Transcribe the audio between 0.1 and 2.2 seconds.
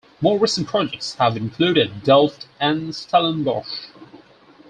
More recent projects have included